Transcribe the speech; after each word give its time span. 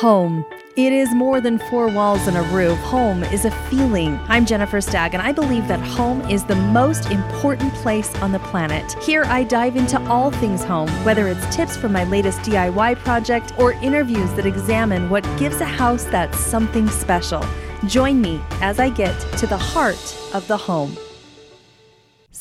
Home. 0.00 0.44
It 0.76 0.92
is 0.92 1.14
more 1.14 1.40
than 1.40 1.58
four 1.70 1.88
walls 1.88 2.26
and 2.26 2.36
a 2.36 2.42
roof. 2.54 2.78
Home 2.80 3.24
is 3.24 3.46
a 3.46 3.50
feeling. 3.70 4.20
I'm 4.28 4.44
Jennifer 4.44 4.82
Stagg, 4.82 5.14
and 5.14 5.22
I 5.22 5.32
believe 5.32 5.66
that 5.68 5.80
home 5.80 6.20
is 6.28 6.44
the 6.44 6.54
most 6.54 7.10
important 7.10 7.72
place 7.76 8.14
on 8.16 8.30
the 8.30 8.38
planet. 8.40 8.92
Here, 9.02 9.24
I 9.24 9.42
dive 9.42 9.74
into 9.74 9.98
all 10.06 10.30
things 10.30 10.62
home, 10.62 10.90
whether 11.02 11.28
it's 11.28 11.56
tips 11.56 11.78
from 11.78 11.92
my 11.92 12.04
latest 12.04 12.40
DIY 12.40 12.98
project 12.98 13.54
or 13.58 13.72
interviews 13.72 14.30
that 14.34 14.44
examine 14.44 15.08
what 15.08 15.24
gives 15.38 15.62
a 15.62 15.64
house 15.64 16.04
that 16.04 16.34
something 16.34 16.90
special. 16.90 17.42
Join 17.86 18.20
me 18.20 18.42
as 18.60 18.78
I 18.78 18.90
get 18.90 19.18
to 19.38 19.46
the 19.46 19.56
heart 19.56 20.14
of 20.34 20.46
the 20.46 20.58
home. 20.58 20.94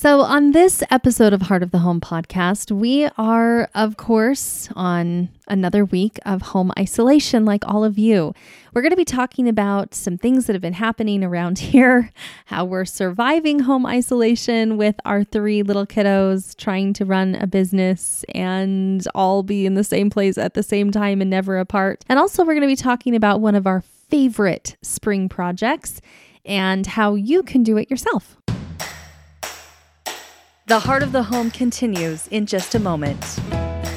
So, 0.06 0.22
on 0.22 0.52
this 0.52 0.84
episode 0.92 1.34
of 1.34 1.42
Heart 1.42 1.64
of 1.64 1.72
the 1.72 1.80
Home 1.80 2.00
podcast, 2.00 2.70
we 2.70 3.10
are, 3.18 3.68
of 3.74 3.98
course, 3.98 4.70
on 4.76 5.30
another 5.48 5.84
week 5.84 6.20
of 6.28 6.44
home 6.44 6.72
isolation, 6.78 7.44
like 7.44 7.68
all 7.68 7.84
of 7.84 7.98
you. 7.98 8.32
We're 8.72 8.84
going 8.84 8.92
to 8.92 8.98
be 8.98 9.04
talking 9.04 9.50
about 9.50 9.96
some 9.96 10.20
things 10.20 10.46
that 10.46 10.54
have 10.54 10.62
been 10.62 10.74
happening 10.74 11.24
around 11.24 11.58
here, 11.74 12.12
how 12.46 12.66
we're 12.66 12.86
surviving 12.86 13.62
home 13.62 13.88
isolation 13.88 14.78
with 14.78 14.96
our 15.06 15.24
three 15.24 15.64
little 15.64 15.88
kiddos, 15.88 16.56
trying 16.56 16.94
to 16.94 17.04
run 17.04 17.34
a 17.34 17.48
business 17.48 18.24
and 18.36 19.08
all 19.16 19.42
be 19.42 19.66
in 19.66 19.74
the 19.74 19.84
same 19.84 20.12
place 20.12 20.38
at 20.38 20.54
the 20.54 20.62
same 20.62 20.92
time 20.92 21.20
and 21.20 21.32
never 21.32 21.58
apart. 21.58 22.06
And 22.08 22.20
also, 22.20 22.44
we're 22.44 22.54
going 22.54 22.62
to 22.62 22.68
be 22.68 22.76
talking 22.76 23.16
about 23.16 23.42
one 23.42 23.56
of 23.56 23.66
our 23.66 23.82
favorite 23.82 24.78
spring 24.84 25.30
projects 25.30 26.00
and 26.46 26.86
how 26.86 27.16
you 27.16 27.42
can 27.42 27.64
do 27.64 27.78
it 27.78 27.90
yourself. 27.90 28.38
The 30.68 30.80
Heart 30.80 31.04
of 31.04 31.12
the 31.12 31.22
Home 31.22 31.52
continues 31.52 32.26
in 32.30 32.48
just 32.48 32.74
a 32.74 32.80
moment. 32.80 33.24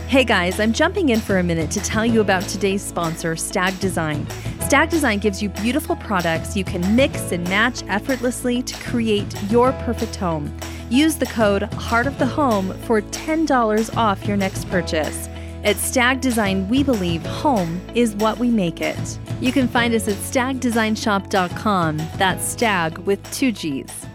Hey 0.06 0.22
guys, 0.22 0.60
I'm 0.60 0.74
jumping 0.74 1.08
in 1.08 1.18
for 1.18 1.38
a 1.38 1.42
minute 1.42 1.70
to 1.70 1.80
tell 1.80 2.04
you 2.04 2.20
about 2.20 2.42
today's 2.42 2.82
sponsor, 2.82 3.36
Stagg 3.36 3.80
Design. 3.80 4.26
Stagg 4.60 4.90
Design 4.90 5.18
gives 5.18 5.42
you 5.42 5.48
beautiful 5.48 5.96
products 5.96 6.58
you 6.58 6.64
can 6.64 6.94
mix 6.94 7.32
and 7.32 7.42
match 7.48 7.82
effortlessly 7.88 8.62
to 8.64 8.74
create 8.84 9.34
your 9.44 9.72
perfect 9.84 10.16
home. 10.16 10.54
Use 10.90 11.16
the 11.16 11.24
code 11.24 11.62
Heart 11.72 12.06
of 12.06 12.18
the 12.18 12.26
Home 12.26 12.74
for 12.80 13.00
$10 13.00 13.96
off 13.96 14.26
your 14.28 14.36
next 14.36 14.68
purchase. 14.68 15.26
At 15.64 15.76
Stagg 15.76 16.20
Design, 16.20 16.68
we 16.68 16.82
believe 16.82 17.24
home 17.24 17.80
is 17.94 18.14
what 18.16 18.38
we 18.38 18.50
make 18.50 18.82
it. 18.82 19.18
You 19.40 19.52
can 19.52 19.68
find 19.68 19.94
us 19.94 20.06
at 20.06 20.16
staggdesignshop.com. 20.16 21.96
That's 22.18 22.44
Stagg 22.44 22.98
with 22.98 23.32
two 23.32 23.52
G's. 23.52 24.06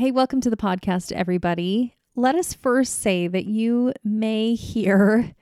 Hey, 0.00 0.12
welcome 0.12 0.40
to 0.40 0.48
the 0.48 0.56
podcast, 0.56 1.12
everybody. 1.12 1.94
Let 2.16 2.34
us 2.34 2.54
first 2.54 3.00
say 3.02 3.28
that 3.28 3.44
you 3.44 3.92
may 4.02 4.54
hear 4.54 5.34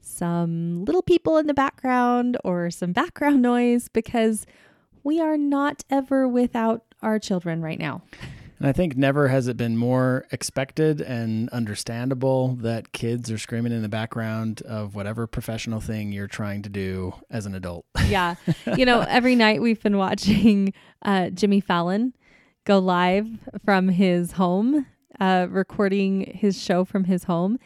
some 0.00 0.86
little 0.86 1.02
people 1.02 1.36
in 1.36 1.46
the 1.46 1.52
background 1.52 2.38
or 2.42 2.70
some 2.70 2.92
background 2.92 3.42
noise 3.42 3.88
because 3.88 4.46
we 5.04 5.20
are 5.20 5.36
not 5.36 5.84
ever 5.90 6.26
without 6.26 6.82
our 7.02 7.18
children 7.18 7.60
right 7.60 7.78
now. 7.78 8.04
And 8.58 8.66
I 8.66 8.72
think 8.72 8.96
never 8.96 9.28
has 9.28 9.48
it 9.48 9.58
been 9.58 9.76
more 9.76 10.26
expected 10.32 11.02
and 11.02 11.50
understandable 11.50 12.54
that 12.62 12.92
kids 12.92 13.30
are 13.30 13.36
screaming 13.36 13.72
in 13.72 13.82
the 13.82 13.88
background 13.90 14.62
of 14.62 14.94
whatever 14.94 15.26
professional 15.26 15.82
thing 15.82 16.10
you're 16.10 16.26
trying 16.26 16.62
to 16.62 16.70
do 16.70 17.12
as 17.28 17.44
an 17.44 17.54
adult. 17.54 17.84
Yeah. 18.06 18.36
You 18.78 18.86
know, 18.86 19.00
every 19.10 19.34
night 19.34 19.60
we've 19.60 19.82
been 19.82 19.98
watching 19.98 20.72
uh, 21.02 21.28
Jimmy 21.28 21.60
Fallon 21.60 22.14
go 22.66 22.78
live 22.78 23.28
from 23.64 23.88
his 23.88 24.32
home, 24.32 24.86
uh, 25.18 25.46
recording 25.48 26.32
his 26.34 26.60
show 26.60 26.84
from 26.84 27.04
his 27.04 27.24
home. 27.24 27.58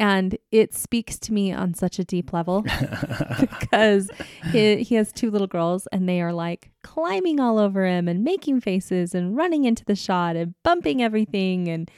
And 0.00 0.36
it 0.52 0.74
speaks 0.74 1.18
to 1.20 1.32
me 1.32 1.52
on 1.52 1.74
such 1.74 1.98
a 1.98 2.04
deep 2.04 2.32
level 2.32 2.62
because 3.40 4.10
he, 4.52 4.76
he 4.84 4.94
has 4.94 5.10
two 5.10 5.30
little 5.30 5.48
girls 5.48 5.88
and 5.90 6.08
they 6.08 6.20
are 6.20 6.32
like 6.32 6.70
climbing 6.84 7.40
all 7.40 7.58
over 7.58 7.84
him 7.84 8.06
and 8.06 8.22
making 8.22 8.60
faces 8.60 9.14
and 9.14 9.36
running 9.36 9.64
into 9.64 9.84
the 9.84 9.96
shot 9.96 10.36
and 10.36 10.54
bumping 10.62 11.02
everything. 11.02 11.66
And 11.66 11.90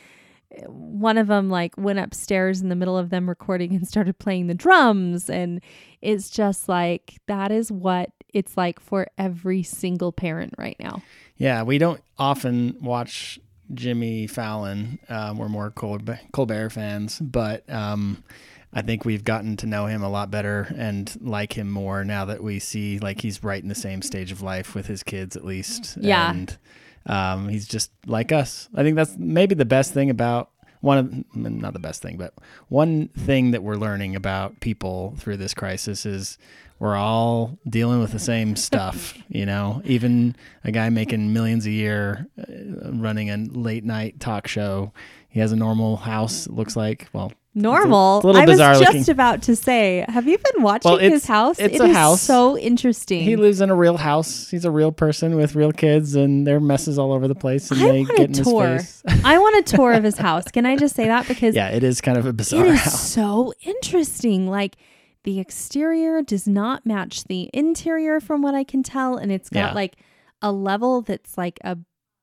one 0.66 1.18
of 1.18 1.26
them 1.26 1.50
like 1.50 1.76
went 1.76 1.98
upstairs 1.98 2.62
in 2.62 2.70
the 2.70 2.76
middle 2.76 2.96
of 2.96 3.10
them 3.10 3.28
recording 3.28 3.74
and 3.74 3.86
started 3.86 4.18
playing 4.18 4.46
the 4.46 4.54
drums. 4.54 5.28
And 5.28 5.60
it's 6.00 6.30
just 6.30 6.70
like 6.70 7.18
that 7.26 7.52
is 7.52 7.70
what 7.70 8.10
it's 8.32 8.56
like 8.56 8.80
for 8.80 9.08
every 9.18 9.62
single 9.62 10.12
parent 10.12 10.54
right 10.56 10.76
now. 10.80 11.02
Yeah, 11.40 11.62
we 11.62 11.78
don't 11.78 12.02
often 12.18 12.76
watch 12.82 13.40
Jimmy 13.72 14.26
Fallon. 14.26 14.98
Um, 15.08 15.38
we're 15.38 15.48
more 15.48 15.70
Colbert, 15.70 16.20
Colbert 16.32 16.68
fans, 16.68 17.18
but 17.18 17.68
um, 17.72 18.22
I 18.74 18.82
think 18.82 19.06
we've 19.06 19.24
gotten 19.24 19.56
to 19.56 19.66
know 19.66 19.86
him 19.86 20.02
a 20.02 20.10
lot 20.10 20.30
better 20.30 20.68
and 20.76 21.10
like 21.22 21.56
him 21.56 21.70
more 21.70 22.04
now 22.04 22.26
that 22.26 22.42
we 22.42 22.58
see 22.58 22.98
like 22.98 23.22
he's 23.22 23.42
right 23.42 23.62
in 23.62 23.70
the 23.70 23.74
same 23.74 24.02
stage 24.02 24.30
of 24.30 24.42
life 24.42 24.74
with 24.74 24.86
his 24.86 25.02
kids 25.02 25.34
at 25.34 25.42
least. 25.42 25.96
Yeah. 25.98 26.30
And 26.30 26.58
um, 27.06 27.48
he's 27.48 27.66
just 27.66 27.90
like 28.06 28.32
us. 28.32 28.68
I 28.74 28.82
think 28.82 28.96
that's 28.96 29.16
maybe 29.16 29.54
the 29.54 29.64
best 29.64 29.94
thing 29.94 30.10
about 30.10 30.50
one 30.80 30.98
of 30.98 31.36
not 31.36 31.72
the 31.72 31.78
best 31.78 32.02
thing, 32.02 32.16
but 32.16 32.34
one 32.68 33.08
thing 33.08 33.50
that 33.50 33.62
we're 33.62 33.76
learning 33.76 34.16
about 34.16 34.60
people 34.60 35.14
through 35.18 35.36
this 35.36 35.54
crisis 35.54 36.06
is 36.06 36.38
we're 36.78 36.96
all 36.96 37.58
dealing 37.68 38.00
with 38.00 38.12
the 38.12 38.18
same 38.18 38.56
stuff, 38.68 39.16
you 39.28 39.44
know. 39.44 39.82
Even 39.84 40.34
a 40.64 40.72
guy 40.72 40.88
making 40.88 41.32
millions 41.32 41.66
a 41.66 41.70
year, 41.70 42.26
uh, 42.38 42.92
running 42.92 43.30
a 43.30 43.36
late 43.36 43.84
night 43.84 44.18
talk 44.20 44.48
show, 44.48 44.92
he 45.28 45.40
has 45.40 45.52
a 45.52 45.56
normal 45.56 45.96
house. 45.98 46.48
Looks 46.48 46.76
like 46.76 47.08
well, 47.12 47.32
normal. 47.54 48.18
It's 48.18 48.24
a, 48.24 48.28
it's 48.28 48.36
a 48.36 48.40
little 48.40 48.62
I 48.62 48.70
was 48.70 48.78
just 48.80 48.94
looking. 48.94 49.10
about 49.12 49.42
to 49.42 49.56
say, 49.56 50.04
have 50.08 50.26
you 50.28 50.38
been 50.38 50.62
watching 50.62 50.90
Well, 50.90 50.98
his 51.00 51.26
house? 51.26 51.58
it's 51.58 51.74
It 51.74 51.80
a 51.80 51.92
house. 51.92 52.20
so 52.22 52.56
interesting. 52.58 53.22
He 53.22 53.36
lives 53.36 53.60
in 53.60 53.70
a 53.70 53.74
real 53.74 53.96
house. 53.96 54.48
He's 54.50 54.64
a 54.64 54.70
real 54.70 54.92
person 54.92 55.36
with 55.36 55.54
real 55.54 55.72
kids, 55.72 56.14
and 56.14 56.46
their 56.46 56.60
messes 56.60 56.98
all 56.98 57.12
over 57.12 57.26
the 57.28 57.34
place, 57.34 57.70
and 57.70 57.80
I 57.82 57.86
they 57.92 57.98
want 58.02 58.08
get 58.16 58.20
a 58.20 58.24
in 58.24 58.32
tour. 58.44 58.68
his 58.74 59.02
face. 59.02 59.20
I 59.24 59.38
want 59.38 59.68
a 59.68 59.76
tour 59.76 59.92
of 59.92 60.04
his 60.04 60.16
house. 60.28 60.44
Can 60.52 60.66
I 60.66 60.76
just 60.76 60.94
say 60.94 61.06
that 61.06 61.26
because 61.28 61.54
yeah, 61.54 61.68
it 61.70 61.82
is 61.82 62.00
kind 62.00 62.16
of 62.18 62.26
a 62.26 62.32
bizarre 62.32 62.66
it 62.66 62.74
is 62.74 62.80
house. 62.80 63.10
so 63.10 63.52
interesting. 63.62 64.46
Like 64.48 64.76
the 65.24 65.38
exterior 65.40 66.22
does 66.22 66.46
not 66.46 66.86
match 66.86 67.24
the 67.24 67.50
interior 67.52 68.20
from 68.20 68.42
what 68.42 68.54
I 68.54 68.64
can 68.64 68.82
tell 68.82 69.16
and 69.16 69.30
it's 69.30 69.50
got 69.50 69.70
Yeah. 69.70 69.72
like 69.74 69.96
a 70.40 70.50
level 70.50 71.02
that's 71.02 71.36
like 71.36 71.58
a 71.62 71.76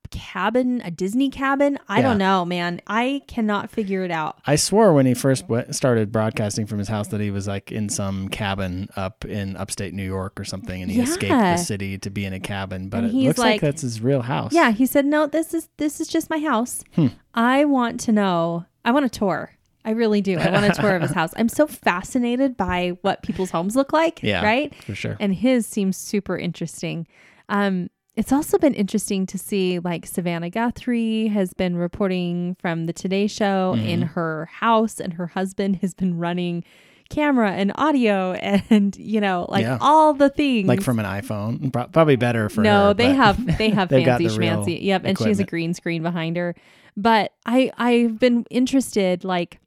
cabin, 0.07 0.81
a 0.83 0.91
Disney 0.91 1.29
cabin. 1.29 1.77
I 1.87 1.97
Yeah. 1.97 2.01
don't 2.03 2.17
know, 2.17 2.45
man. 2.45 2.81
I 2.87 3.21
cannot 3.27 3.69
figure 3.69 4.03
it 4.03 4.11
out. 4.11 4.37
I 4.45 4.55
swore 4.55 4.93
when 4.93 5.05
he 5.05 5.13
first 5.13 5.47
w- 5.47 5.71
started 5.71 6.11
broadcasting 6.11 6.65
from 6.65 6.79
his 6.79 6.87
house 6.87 7.07
that 7.09 7.21
he 7.21 7.31
was 7.31 7.47
like 7.47 7.71
in 7.71 7.89
some 7.89 8.27
cabin 8.29 8.89
up 8.95 9.25
in 9.25 9.55
upstate 9.57 9.93
New 9.93 10.03
York 10.05 10.39
or 10.39 10.43
something, 10.43 10.81
and 10.81 10.91
he 10.91 11.01
escaped 11.01 11.31
the 11.31 11.57
city 11.57 11.97
to 11.99 12.09
be 12.09 12.25
in 12.25 12.33
a 12.33 12.39
cabin. 12.39 12.89
But 12.89 13.03
And 13.03 13.07
it 13.13 13.13
looks 13.15 13.37
like, 13.39 13.45
like- 13.53 13.61
that's 13.61 13.81
his 13.81 14.01
real 14.01 14.21
house. 14.21 14.53
Yeah, 14.53 14.71
he 14.71 14.85
said, 14.85 15.05
"No, 15.05 15.27
this 15.27 15.53
is 15.53 15.69
this 15.77 15.99
is 16.01 16.07
just 16.07 16.29
my 16.29 16.39
house. 16.39 16.83
Hmm. 16.95 17.07
I 17.33 17.65
want 17.65 17.99
to 18.01 18.11
know. 18.11 18.65
I 18.85 18.91
want 18.91 19.05
a 19.05 19.09
tour. 19.09 19.51
I 19.85 19.91
really 19.91 20.19
do. 20.21 20.37
I 20.37 20.49
want 20.49 20.65
a 20.65 20.81
tour 20.81 20.95
of 20.97 21.01
his 21.01 21.11
house. 21.19 21.31
I'm 21.37 21.47
so 21.47 21.65
fascinated 21.65 22.57
by 22.57 22.97
what 23.03 23.23
people's 23.23 23.51
homes 23.51 23.73
look 23.75 23.93
like. 23.93 24.21
Yeah, 24.21 24.43
right. 24.43 24.75
for 24.83 24.93
sure. 24.93 25.15
And 25.19 25.33
his 25.33 25.65
seems 25.65 25.95
super 25.95 26.37
interesting. 26.37 27.07
Um, 27.47 27.89
it's 28.17 28.31
also 28.33 28.57
been 28.57 28.73
interesting 28.73 29.25
to 29.27 29.37
see 29.37 29.79
like 29.79 30.05
Savannah 30.05 30.49
Guthrie 30.49 31.27
has 31.27 31.53
been 31.53 31.75
reporting 31.77 32.55
from 32.59 32.85
the 32.85 32.93
Today 32.93 33.27
Show 33.27 33.73
in 33.77 33.99
Mm-hmm. 34.01 34.13
her 34.13 34.49
house, 34.51 34.99
and 34.99 35.13
her 35.13 35.27
husband 35.27 35.77
has 35.77 35.93
been 35.93 36.17
running 36.17 36.63
camera 37.09 37.51
and 37.53 37.71
audio 37.75 38.33
and 38.69 38.97
you 38.97 39.21
know 39.21 39.45
like 39.49 39.63
Yeah. 39.63 39.77
all 39.79 40.13
the 40.13 40.29
things. 40.29 40.67
Like 40.67 40.81
from 40.81 40.99
an 40.99 41.05
iPhone, 41.05 41.71
probably 41.71 42.17
better 42.17 42.49
for 42.49 42.61
no 42.61 42.87
her, 42.87 42.93
they 42.95 43.13
have 43.13 43.37
they 43.57 43.69
have 43.69 43.89
fancy 43.89 44.27
the 44.27 44.33
schmancy 44.33 44.83
yep 44.83 45.03
and 45.05 45.17
she 45.17 45.25
has 45.29 45.39
a 45.39 45.45
green 45.45 45.73
screen 45.73 46.01
behind 46.03 46.35
her. 46.37 46.53
But 46.97 47.31
i 47.45 47.71
i've 47.77 48.19
been 48.19 48.45
interested 48.49 49.23
like 49.23 49.59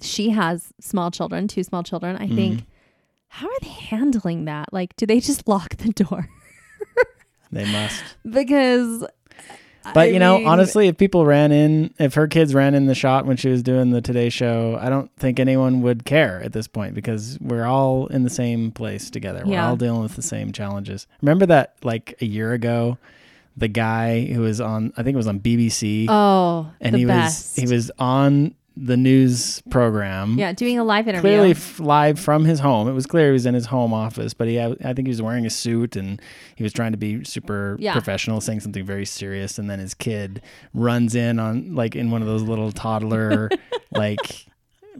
she 0.00 0.30
has 0.30 0.72
small 0.80 1.10
children 1.10 1.46
two 1.48 1.62
small 1.62 1.82
children 1.82 2.16
i 2.16 2.26
think. 2.26 2.60
Mm-hmm. 2.60 2.66
how 3.28 3.46
are 3.46 3.60
they 3.60 3.68
handling 3.68 4.46
that? 4.46 4.72
Like 4.72 4.96
do 4.96 5.04
they 5.06 5.20
just 5.20 5.46
lock 5.46 5.76
the 5.76 5.92
door 5.92 6.28
they 7.52 7.70
must. 7.70 8.02
because 8.28 9.04
But 9.94 9.96
I 9.96 10.04
you 10.06 10.18
know, 10.18 10.38
mean, 10.38 10.46
honestly, 10.48 10.88
if 10.88 10.98
people 10.98 11.24
ran 11.24 11.50
in, 11.50 11.94
if 11.98 12.14
her 12.14 12.28
kids 12.28 12.54
ran 12.54 12.74
in 12.74 12.86
the 12.86 12.94
shot 12.94 13.24
when 13.24 13.36
she 13.38 13.48
was 13.48 13.62
doing 13.62 13.90
the 13.90 14.02
Today 14.02 14.28
Show, 14.28 14.78
I 14.80 14.90
don't 14.90 15.10
think 15.16 15.40
anyone 15.40 15.80
would 15.82 16.04
care 16.04 16.42
at 16.42 16.52
this 16.52 16.68
point 16.68 16.94
because 16.94 17.38
we're 17.40 17.64
all 17.64 18.06
in 18.08 18.22
the 18.24 18.30
same 18.30 18.70
place 18.70 19.08
together. 19.10 19.42
We're 19.46 19.52
Yeah. 19.52 19.68
all 19.68 19.76
dealing 19.76 20.02
with 20.02 20.14
the 20.16 20.22
same 20.22 20.52
challenges. 20.52 21.06
Remember 21.22 21.46
that 21.46 21.74
like 21.82 22.16
a 22.20 22.26
year 22.26 22.52
ago, 22.52 22.98
the 23.56 23.68
guy 23.68 24.26
who 24.26 24.42
was 24.42 24.60
on, 24.60 24.92
I 24.96 25.02
think 25.02 25.14
it 25.14 25.16
was 25.16 25.26
on 25.26 25.40
BBC, 25.40 26.06
oh 26.08 26.70
and 26.80 26.94
the 26.94 26.98
he 27.00 27.04
best. 27.06 27.56
was 27.56 27.68
he 27.68 27.74
was 27.74 27.90
on 27.98 28.54
the 28.80 28.96
news 28.96 29.62
program. 29.70 30.38
yeah 30.38 30.52
doing 30.52 30.78
a 30.78 30.84
live 30.84 31.08
interview 31.08 31.22
Clearly 31.22 31.50
f- 31.52 31.80
live 31.80 32.18
from 32.20 32.44
his 32.44 32.60
home. 32.60 32.88
It 32.88 32.92
was 32.92 33.06
clear 33.06 33.26
he 33.26 33.32
was 33.32 33.46
in 33.46 33.54
his 33.54 33.66
home 33.66 33.92
office, 33.92 34.34
but 34.34 34.46
he 34.48 34.54
had, 34.54 34.76
I 34.84 34.92
think 34.94 35.06
he 35.08 35.10
was 35.10 35.20
wearing 35.22 35.46
a 35.46 35.50
suit 35.50 35.96
and 35.96 36.20
he 36.56 36.62
was 36.62 36.72
trying 36.72 36.92
to 36.92 36.98
be 36.98 37.24
super 37.24 37.76
Yeah. 37.80 37.92
professional, 37.92 38.40
saying 38.40 38.60
something 38.60 38.84
very 38.84 39.04
serious. 39.04 39.58
And 39.58 39.68
then 39.68 39.78
his 39.78 39.94
kid 39.94 40.42
runs 40.74 41.14
in 41.14 41.38
on 41.38 41.74
like 41.74 41.96
in 41.96 42.10
one 42.10 42.22
of 42.22 42.28
those 42.28 42.42
little 42.42 42.72
toddler 42.72 43.50
like 43.92 44.46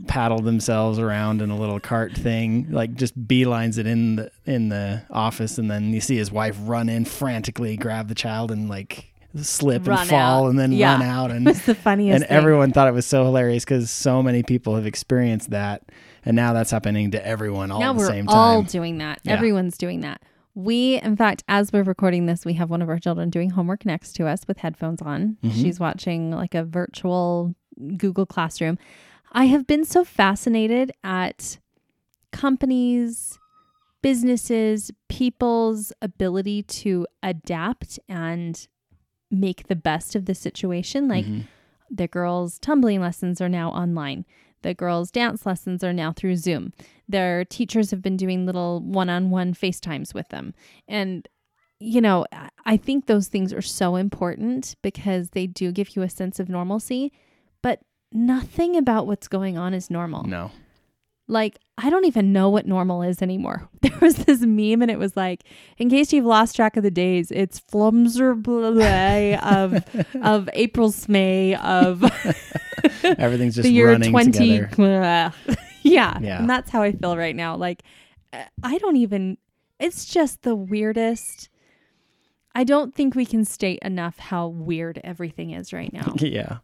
paddle 0.06 0.38
themselves 0.40 0.98
around 0.98 1.42
in 1.42 1.50
a 1.50 1.56
little 1.58 1.80
cart 1.80 2.12
thing, 2.14 2.66
like 2.70 2.94
just 2.94 3.18
beelines 3.26 3.78
it 3.78 3.86
in 3.86 4.16
the 4.16 4.30
in 4.46 4.68
the 4.68 5.02
office, 5.10 5.58
and 5.58 5.68
then 5.70 5.92
you 5.92 6.00
see 6.00 6.16
his 6.16 6.30
wife 6.30 6.56
run 6.62 6.88
in 6.88 7.04
frantically, 7.04 7.76
grab 7.76 8.06
the 8.08 8.14
child, 8.14 8.50
and 8.52 8.68
like 8.68 9.07
slip 9.36 9.86
Run 9.86 10.00
and 10.00 10.10
fall, 10.10 10.44
out. 10.44 10.48
and 10.50 10.58
then 10.58 10.72
Yeah. 10.72 10.92
run 10.94 11.02
out, 11.02 11.30
and 11.30 11.46
It's 11.48 11.66
the 11.66 11.74
funniest 11.74 12.14
and 12.22 12.28
thing. 12.28 12.36
everyone 12.36 12.72
thought 12.72 12.88
it 12.88 12.94
was 12.94 13.06
so 13.06 13.24
hilarious 13.24 13.64
because 13.64 13.90
so 13.90 14.22
many 14.22 14.42
people 14.42 14.74
have 14.76 14.86
experienced 14.86 15.50
that, 15.50 15.82
and 16.24 16.34
now 16.34 16.52
that's 16.52 16.70
happening 16.70 17.10
to 17.12 17.26
everyone 17.26 17.70
all 17.70 17.80
now 17.80 17.90
at 17.90 17.92
the 17.94 17.98
we're 17.98 18.06
same 18.08 18.28
all 18.28 18.62
time. 18.62 18.70
doing 18.70 18.98
that. 18.98 19.20
Yeah. 19.24 19.34
Everyone's 19.34 19.76
doing 19.78 20.00
that. 20.00 20.22
We, 20.54 21.00
in 21.02 21.14
fact, 21.16 21.44
as 21.46 21.72
we're 21.72 21.84
recording 21.84 22.26
this, 22.26 22.44
we 22.44 22.54
have 22.54 22.68
one 22.70 22.82
of 22.82 22.88
our 22.88 22.98
children 22.98 23.30
doing 23.30 23.50
homework 23.50 23.86
next 23.86 24.14
to 24.14 24.26
us 24.26 24.40
with 24.48 24.58
headphones 24.58 25.00
on. 25.02 25.36
Mhm. 25.44 25.52
She's 25.52 25.78
watching 25.78 26.30
like 26.32 26.54
a 26.54 26.64
virtual 26.64 27.54
Google 27.96 28.26
Classroom. 28.26 28.76
I 29.30 29.44
have 29.44 29.66
been 29.68 29.84
so 29.84 30.02
fascinated 30.04 30.90
at 31.04 31.58
companies, 32.32 33.38
businesses, 34.02 34.90
people's 35.08 35.92
ability 36.00 36.62
to 36.62 37.06
adapt 37.22 37.98
and 38.08 38.66
make 39.30 39.68
the 39.68 39.76
best 39.76 40.14
of 40.16 40.24
the 40.26 40.34
situation. 40.34 41.08
Like, 41.08 41.26
Mhm. 41.26 41.44
the 41.90 42.08
girls' 42.08 42.58
tumbling 42.58 43.00
lessons 43.00 43.40
are 43.40 43.48
now 43.48 43.70
online. 43.70 44.24
The 44.62 44.74
girls' 44.74 45.10
dance 45.10 45.46
lessons 45.46 45.84
are 45.84 45.92
now 45.92 46.12
through 46.12 46.36
Zoom. 46.36 46.72
Their 47.08 47.44
teachers 47.44 47.90
have 47.90 48.02
been 48.02 48.16
doing 48.16 48.44
little 48.44 48.80
one 48.80 49.08
on 49.08 49.30
one 49.30 49.54
FaceTimes 49.54 50.14
with 50.14 50.28
them. 50.28 50.52
And, 50.88 51.28
you 51.78 52.00
know, 52.00 52.26
I 52.66 52.76
think 52.76 53.06
those 53.06 53.28
things 53.28 53.52
are 53.52 53.62
so 53.62 53.96
important 53.96 54.74
because 54.82 55.30
they 55.30 55.46
do 55.46 55.70
give 55.72 55.94
you 55.94 56.02
a 56.02 56.08
sense 56.08 56.40
of 56.40 56.48
normalcy, 56.48 57.12
but 57.62 57.80
nothing 58.12 58.76
about 58.76 59.06
what's 59.06 59.28
going 59.28 59.56
on 59.56 59.74
is 59.74 59.90
normal. 59.90 60.24
no, 60.24 60.50
Like, 61.28 61.58
I 61.76 61.90
don't 61.90 62.06
even 62.06 62.32
know 62.32 62.48
what 62.48 62.66
normal 62.66 63.02
is 63.02 63.22
anymore. 63.22 63.68
There 63.80 63.96
was 64.00 64.16
this 64.16 64.40
meme 64.40 64.82
and 64.82 64.90
it 64.90 64.98
was 64.98 65.16
like, 65.16 65.44
in 65.76 65.88
case 65.88 66.12
you've 66.12 66.24
lost 66.24 66.56
track 66.56 66.76
of 66.76 66.82
the 66.82 66.90
days, 66.90 67.30
it's 67.30 67.60
Flumser 67.60 68.32
of 69.42 70.16
of 70.22 70.48
April's 70.52 71.08
May 71.08 71.54
of 71.56 72.02
everything's 73.02 73.54
just 73.56 73.64
the 73.64 73.72
year 73.72 73.90
running 73.92 74.10
20 74.10 74.30
together. 74.30 75.32
yeah. 75.82 76.18
Yeah. 76.20 76.38
And 76.40 76.48
that's 76.50 76.70
how 76.70 76.82
I 76.82 76.92
feel 76.92 77.16
right 77.16 77.34
now. 77.36 77.56
Like 77.56 77.82
uh, 78.32 78.44
I 78.62 78.78
don't 78.78 78.96
even 78.96 79.38
it's 79.80 80.06
just 80.06 80.42
the 80.42 80.54
weirdest 80.54 81.48
I 82.58 82.64
don't 82.64 82.92
think 82.92 83.14
we 83.14 83.24
can 83.24 83.44
state 83.44 83.78
enough 83.82 84.18
how 84.18 84.48
weird 84.48 85.00
everything 85.04 85.52
is 85.52 85.72
right 85.72 85.92
now. 85.92 86.12
yeah, 86.18 86.58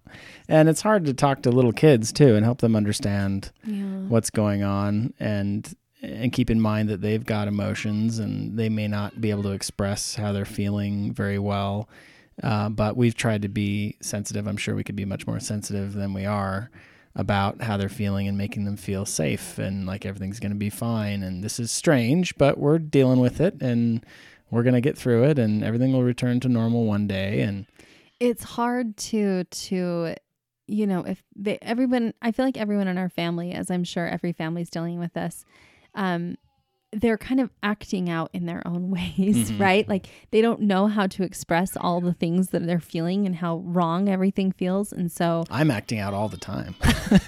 and 0.49 0.69
it's 0.69 0.81
hard 0.81 1.05
to 1.05 1.15
talk 1.15 1.43
to 1.43 1.53
little 1.53 1.73
kids 1.73 2.13
too 2.13 2.35
and 2.35 2.45
help 2.45 2.59
them 2.59 2.75
understand 2.75 3.53
yeah. 3.65 3.85
what's 4.09 4.29
going 4.29 4.65
on 4.65 5.15
and 5.21 5.73
and 6.03 6.33
keep 6.33 6.51
in 6.51 6.61
mind 6.61 6.89
that 6.89 7.01
they've 7.01 7.25
got 7.25 7.47
emotions 7.47 8.19
and 8.19 8.59
they 8.59 8.69
may 8.69 8.89
not 8.89 9.21
be 9.21 9.31
able 9.31 9.45
to 9.45 9.53
express 9.53 10.17
how 10.17 10.33
they're 10.33 10.45
feeling 10.45 11.13
very 11.13 11.39
well. 11.39 11.89
Uh, 12.43 12.71
but 12.71 12.97
we've 12.97 13.15
tried 13.15 13.43
to 13.43 13.49
be 13.49 13.97
sensitive. 14.03 14.49
I'm 14.49 14.57
sure 14.57 14.75
we 14.75 14.83
could 14.83 14.97
be 14.97 15.05
much 15.05 15.29
more 15.29 15.39
sensitive 15.39 15.93
than 15.93 16.13
we 16.13 16.27
are 16.27 16.73
about 17.15 17.63
how 17.63 17.77
they're 17.77 17.89
feeling 17.89 18.27
and 18.27 18.37
making 18.37 18.65
them 18.65 18.77
feel 18.77 19.07
safe 19.07 19.59
and 19.59 19.87
like 19.87 20.05
everything's 20.05 20.41
going 20.41 20.51
to 20.51 20.59
be 20.59 20.71
fine. 20.71 21.23
And 21.23 21.45
this 21.45 21.61
is 21.61 21.71
strange, 21.71 22.37
but 22.37 22.59
we're 22.59 22.81
dealing 22.81 23.21
with 23.21 23.41
it 23.41 23.63
and 23.63 24.05
we're 24.55 24.63
going 24.63 24.75
to 24.75 24.81
get 24.81 24.97
through 24.97 25.25
it 25.25 25.39
and 25.39 25.63
everything 25.65 25.93
will 25.93 26.05
return 26.05 26.41
to 26.41 26.49
normal 26.49 26.85
one 26.87 27.07
day. 27.07 27.41
And 27.43 27.67
it's 28.21 28.45
hard 28.45 28.97
to 28.97 29.45
to 29.45 30.15
you 30.67 30.87
know 30.87 31.01
if 31.05 31.23
they 31.37 31.59
everyone 31.61 32.15
i 32.23 32.33
feel 32.33 32.47
like 32.47 32.57
everyone 32.57 32.89
in 32.89 32.97
our 32.97 33.11
family 33.11 33.53
as 33.53 33.71
i'm 33.71 33.85
sure 33.85 34.07
every 34.07 34.33
family's 34.33 34.71
dealing 34.71 34.99
with 34.99 35.13
this 35.13 35.45
um 35.95 36.37
they're 36.93 37.19
kind 37.19 37.39
of 37.41 37.51
acting 37.63 38.09
out 38.09 38.31
in 38.33 38.47
their 38.47 38.67
own 38.67 38.89
ways 38.97 39.51
Mhm. 39.51 39.61
right 39.61 39.87
like 39.87 40.07
they 40.31 40.41
don't 40.41 40.61
know 40.63 40.87
how 40.87 41.07
to 41.09 41.23
express 41.23 41.77
all 41.77 42.01
the 42.01 42.15
things 42.15 42.49
that 42.51 42.65
they're 42.67 42.81
feeling 42.81 43.27
and 43.27 43.35
how 43.37 43.57
wrong 43.59 44.09
everything 44.09 44.53
feels 44.53 44.91
and 44.91 45.13
so 45.13 45.45
I'm 45.51 45.71
acting 45.71 45.99
out 45.99 46.15
all 46.15 46.31
the 46.31 46.39
time. 46.39 46.77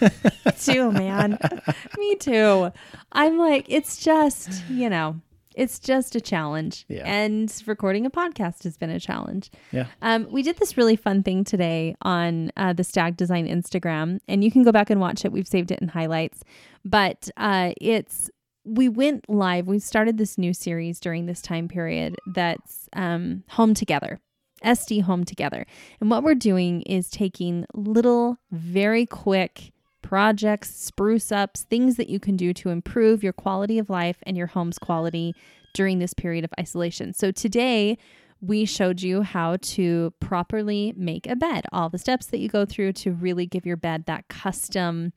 too 0.58 0.90
man 0.92 1.38
me 1.98 2.14
too 2.16 2.70
i'm 3.12 3.38
like 3.38 3.66
it's 3.68 3.98
just 4.02 4.64
you 4.70 4.88
know 4.88 5.20
it's 5.56 5.78
just 5.80 6.14
a 6.14 6.20
challenge 6.20 6.84
Yeah. 6.88 7.02
and 7.04 7.52
recording 7.66 8.06
a 8.06 8.10
podcast 8.10 8.62
has 8.64 8.76
been 8.76 8.90
a 8.90 9.00
challenge 9.00 9.50
yeah. 9.72 9.86
um, 10.02 10.28
we 10.30 10.42
did 10.42 10.58
this 10.58 10.76
really 10.76 10.94
fun 10.96 11.22
thing 11.22 11.42
today 11.42 11.96
on 12.02 12.52
uh, 12.56 12.72
the 12.72 12.84
Stagg 12.84 13.16
Design 13.16 13.48
Instagram, 13.48 14.18
and 14.28 14.44
you 14.44 14.50
can 14.52 14.62
go 14.62 14.70
back 14.70 14.90
and 14.90 15.00
watch 15.00 15.24
it. 15.24 15.32
We've 15.32 15.48
saved 15.48 15.70
it 15.70 15.80
in 15.80 15.88
highlights, 15.88 16.42
but 16.84 17.28
uh, 17.36 17.72
it's 17.80 18.30
we 18.64 18.88
went 18.88 19.28
live. 19.30 19.66
We 19.66 19.78
started 19.78 20.18
this 20.18 20.36
new 20.36 20.52
series 20.52 21.00
during 21.00 21.26
this 21.26 21.40
time 21.40 21.68
period 21.68 22.16
that's 22.34 22.88
um, 22.94 23.44
Home 23.50 23.74
Together. 23.74 24.20
SD 24.64 25.02
Home 25.02 25.24
Together. 25.24 25.66
And 26.00 26.10
what 26.10 26.22
we're 26.24 26.34
doing 26.34 26.82
is 26.82 27.10
taking 27.10 27.66
little, 27.74 28.38
very 28.50 29.06
quick 29.06 29.72
projects, 30.06 30.72
spruce 30.72 31.32
ups, 31.32 31.62
things 31.64 31.96
that 31.96 32.08
you 32.08 32.20
can 32.20 32.36
do 32.36 32.52
to 32.52 32.68
improve 32.68 33.24
your 33.24 33.32
quality 33.32 33.76
of 33.76 33.90
life 33.90 34.18
and 34.22 34.36
your 34.36 34.46
home's 34.46 34.78
quality 34.78 35.34
during 35.74 35.98
this 35.98 36.14
period 36.14 36.44
of 36.44 36.54
isolation. 36.60 37.12
So 37.12 37.32
today, 37.32 37.98
we 38.40 38.66
showed 38.66 39.02
you 39.02 39.22
how 39.22 39.56
to 39.60 40.12
properly 40.20 40.94
make 40.96 41.26
a 41.26 41.34
bed, 41.34 41.64
all 41.72 41.88
the 41.88 41.98
steps 41.98 42.26
that 42.26 42.38
you 42.38 42.48
go 42.48 42.64
through 42.64 42.92
to 42.92 43.10
really 43.10 43.46
give 43.46 43.66
your 43.66 43.76
bed 43.76 44.06
that 44.06 44.28
custom 44.28 45.12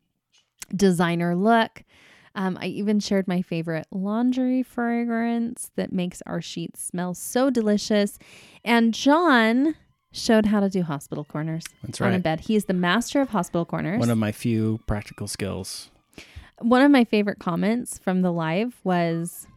designer 0.76 1.36
look. 1.36 1.84
Um, 2.34 2.58
I 2.60 2.66
even 2.66 3.00
shared 3.00 3.28
my 3.28 3.44
favorite 3.44 3.86
laundry 3.92 4.64
fragrance 4.64 5.70
that 5.76 5.94
makes 5.94 6.24
our 6.26 6.42
sheets 6.42 6.84
smell 6.84 7.14
so 7.14 7.52
delicious. 7.52 8.18
And 8.66 8.92
John 8.96 9.76
showed 10.12 10.48
how 10.48 10.60
to 10.60 10.70
do 10.70 10.84
hospital 10.84 11.24
corners 11.24 11.64
That's 11.84 12.02
on 12.02 12.14
a 12.14 12.20
bed. 12.20 12.42
He 12.42 12.56
is 12.56 12.66
the 12.66 12.74
master 12.74 13.22
of 13.22 13.30
hospital 13.30 13.66
corners. 13.66 14.00
One 14.00 14.10
of 14.10 14.18
my 14.18 14.32
few 14.32 14.80
practical 14.88 15.28
skills. 15.28 15.90
One 16.60 16.82
of 16.82 16.92
my 16.92 17.06
favorite 17.06 17.40
comments 17.40 17.98
from 18.00 18.22
the 18.22 18.32
live 18.32 18.76
was 18.84 19.48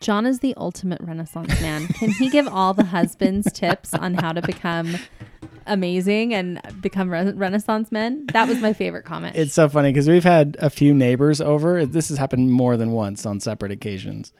John 0.00 0.26
is 0.26 0.40
the 0.40 0.54
ultimate 0.56 1.00
Renaissance 1.00 1.60
man. 1.60 1.88
Can 1.88 2.10
he 2.10 2.28
give 2.28 2.46
all 2.46 2.74
the 2.74 2.84
husbands 2.84 3.50
tips 3.54 3.94
on 3.94 4.14
how 4.14 4.32
to 4.32 4.42
become 4.42 4.96
amazing 5.66 6.34
and 6.34 6.60
become 6.80 7.10
re- 7.10 7.32
Renaissance 7.32 7.90
men? 7.90 8.26
That 8.32 8.46
was 8.46 8.60
my 8.60 8.72
favorite 8.72 9.04
comment. 9.04 9.34
It's 9.34 9.54
so 9.54 9.68
funny 9.68 9.90
because 9.90 10.06
we've 10.06 10.22
had 10.22 10.56
a 10.60 10.68
few 10.68 10.92
neighbors 10.92 11.40
over. 11.40 11.86
This 11.86 12.10
has 12.10 12.18
happened 12.18 12.52
more 12.52 12.76
than 12.76 12.92
once 12.92 13.24
on 13.24 13.40
separate 13.40 13.72
occasions 13.72 14.32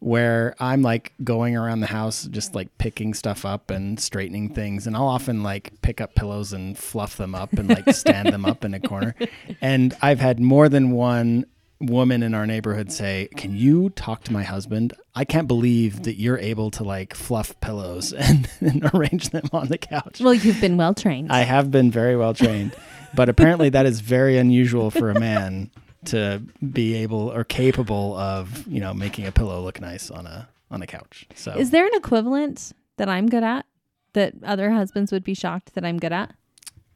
where 0.00 0.54
I'm 0.60 0.82
like 0.82 1.12
going 1.24 1.56
around 1.56 1.80
the 1.80 1.86
house, 1.86 2.24
just 2.24 2.54
like 2.54 2.76
picking 2.78 3.14
stuff 3.14 3.44
up 3.44 3.70
and 3.70 3.98
straightening 3.98 4.54
things. 4.54 4.86
And 4.86 4.96
I'll 4.96 5.08
often 5.08 5.42
like 5.42 5.72
pick 5.82 6.00
up 6.00 6.14
pillows 6.14 6.52
and 6.52 6.78
fluff 6.78 7.16
them 7.16 7.34
up 7.34 7.52
and 7.54 7.68
like 7.68 7.92
stand 7.94 8.32
them 8.32 8.44
up 8.44 8.64
in 8.64 8.74
a 8.74 8.80
corner. 8.80 9.14
And 9.60 9.96
I've 10.00 10.20
had 10.20 10.38
more 10.40 10.68
than 10.68 10.92
one 10.92 11.44
woman 11.80 12.22
in 12.22 12.34
our 12.34 12.46
neighborhood 12.46 12.92
say, 12.92 13.28
Can 13.36 13.56
you 13.56 13.90
talk 13.90 14.22
to 14.24 14.32
my 14.32 14.42
husband? 14.42 14.92
I 15.14 15.24
can't 15.24 15.48
believe 15.48 16.04
that 16.04 16.14
you're 16.14 16.38
able 16.38 16.70
to 16.72 16.84
like 16.84 17.14
fluff 17.14 17.58
pillows 17.60 18.12
and, 18.18 18.48
and 18.60 18.90
arrange 18.94 19.30
them 19.30 19.48
on 19.52 19.68
the 19.68 19.78
couch. 19.78 20.20
well, 20.20 20.34
you've 20.34 20.60
been 20.60 20.76
well 20.76 20.94
trained. 20.94 21.32
I 21.32 21.40
have 21.40 21.70
been 21.70 21.90
very 21.90 22.16
well 22.16 22.34
trained, 22.34 22.74
but 23.14 23.28
apparently 23.28 23.68
that 23.70 23.86
is 23.86 24.00
very 24.00 24.38
unusual 24.38 24.90
for 24.90 25.10
a 25.10 25.18
man 25.18 25.70
to 26.10 26.42
be 26.72 26.94
able 26.94 27.32
or 27.32 27.44
capable 27.44 28.16
of, 28.16 28.66
you 28.66 28.80
know, 28.80 28.92
making 28.94 29.26
a 29.26 29.32
pillow 29.32 29.62
look 29.62 29.80
nice 29.80 30.10
on 30.10 30.26
a 30.26 30.48
on 30.70 30.82
a 30.82 30.86
couch. 30.86 31.26
So 31.34 31.52
Is 31.56 31.70
there 31.70 31.86
an 31.86 31.94
equivalent 31.94 32.72
that 32.98 33.08
I'm 33.08 33.28
good 33.28 33.42
at 33.42 33.64
that 34.12 34.34
other 34.44 34.70
husbands 34.70 35.12
would 35.12 35.24
be 35.24 35.34
shocked 35.34 35.74
that 35.74 35.84
I'm 35.84 35.98
good 35.98 36.12
at? 36.12 36.34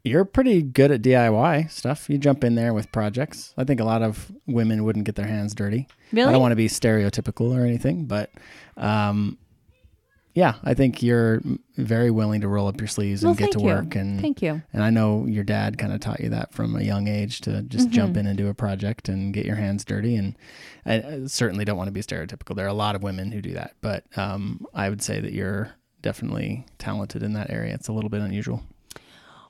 you're 0.05 0.25
pretty 0.25 0.63
good 0.63 0.91
at 0.91 1.03
DIY 1.03 1.71
stuff. 1.71 2.11
You 2.11 2.19
jump 2.19 2.43
in 2.43 2.55
there 2.55 2.75
with 2.75 2.91
projects. 2.91 3.55
I 3.57 3.65
think 3.65 3.81
a 3.81 3.85
lot 3.85 4.03
of 4.03 4.33
women 4.47 4.85
wouldn't 4.85 5.05
get 5.05 5.15
their 5.15 5.27
hands 5.27 5.55
dirty. 5.55 5.87
Really? 6.13 6.29
I 6.29 6.33
don't 6.33 6.41
want 6.41 6.53
to 6.53 6.57
be 6.57 6.69
stereotypical 6.69 7.57
or 7.57 7.65
anything, 7.65 8.07
but 8.07 8.31
um, 8.77 9.39
yeah, 10.35 10.55
I 10.65 10.75
think 10.75 11.03
you're 11.03 11.43
very 11.77 12.11
willing 12.11 12.41
to 12.41 12.49
roll 12.49 12.67
up 12.69 12.81
your 12.81 12.89
sleeves 12.89 13.23
and 13.25 13.37
get 13.37 13.53
to 13.53 13.59
you. 13.61 13.67
work 13.67 13.95
and 13.95 14.21
Thank 14.21 14.41
you. 14.43 14.63
And 14.73 14.83
I 14.83 14.91
know 14.91 15.27
your 15.27 15.45
dad 15.45 15.77
kind 15.79 15.93
of 15.93 16.01
taught 16.01 16.21
you 16.21 16.31
that 16.31 16.53
from 16.53 16.75
a 16.77 16.83
young 16.83 17.07
age 17.09 17.41
to 17.43 17.63
just 17.63 17.91
jump 17.91 18.15
Mhm. 18.15 18.21
in 18.21 18.27
and 18.29 18.39
do 18.39 18.49
a 18.49 18.55
project 18.55 19.09
and 19.09 19.35
get 19.35 19.45
your 19.45 19.57
hands 19.57 19.85
dirty. 19.85 20.17
And 20.17 20.35
I, 20.87 20.95
I 20.95 21.21
certainly 21.27 21.65
don't 21.65 21.77
want 21.77 21.89
to 21.89 21.93
be 21.93 22.01
stereotypical. 22.01 22.57
There 22.57 22.65
are 22.65 22.69
a 22.69 22.73
lot 22.75 22.95
of 22.97 23.03
women 23.03 23.31
who 23.33 23.43
do 23.43 23.53
that, 23.53 23.75
but 23.83 24.05
um, 24.17 24.65
I 24.75 24.89
would 24.89 25.03
say 25.03 25.21
that 25.21 25.33
you're 25.33 25.73
definitely 26.01 26.65
talented 26.79 27.23
in 27.23 27.35
that 27.35 27.51
area. 27.51 27.75
It's 27.75 27.89
a 27.89 27.93
little 27.93 28.11
bit 28.11 28.21
unusual. 28.23 28.63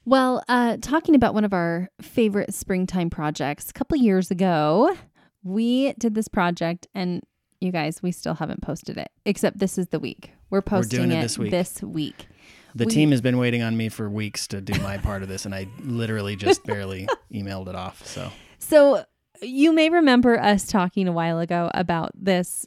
Well, 0.04 0.42
uh, 0.48 0.78
talking 0.80 1.14
about 1.14 1.32
one 1.32 1.44
of 1.44 1.52
our 1.52 1.88
favorite 2.00 2.52
springtime 2.54 3.08
projects, 3.08 3.70
a 3.70 3.72
couple 3.72 3.96
years 3.98 4.30
ago, 4.32 4.96
we 5.44 5.92
did 5.94 6.14
this 6.14 6.26
project, 6.28 6.88
and 6.94 7.22
you 7.62 7.72
guys, 7.72 8.02
we 8.02 8.12
still 8.12 8.34
haven't 8.34 8.62
posted 8.62 8.96
it, 8.98 9.10
except 9.24 9.58
this 9.58 9.78
is 9.78 9.88
the 9.88 9.98
week. 10.00 10.32
We're 10.50 10.62
posting 10.62 10.98
doing 11.00 11.12
it 11.12 11.18
it 11.18 11.22
this 11.22 11.38
week. 11.38 11.50
This 11.50 11.82
week. 11.82 12.26
The 12.74 12.86
We- 12.86 12.92
team 12.92 13.10
has 13.10 13.20
been 13.20 13.38
waiting 13.38 13.62
on 13.62 13.76
me 13.76 13.88
for 13.88 14.08
weeks 14.08 14.46
to 14.48 14.60
do 14.60 14.78
my 14.82 14.96
part 14.98 15.22
of 15.22 15.28
this, 15.28 15.44
and 15.46 15.54
I 15.54 15.68
literally 15.82 16.36
just 16.36 16.64
barely 16.66 17.08
emailed 17.32 17.68
it 17.68 17.74
off. 17.74 18.06
So 18.06 18.30
So 18.58 19.04
you 19.42 19.72
may 19.72 19.88
remember 19.90 20.38
us 20.38 20.66
talking 20.66 21.06
a 21.08 21.12
while 21.12 21.38
ago 21.38 21.70
about 21.74 22.12
this 22.14 22.66